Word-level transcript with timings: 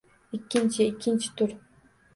Ikkinchi, 0.37 0.81
ikkinchi 0.93 1.33
tur 1.41 1.57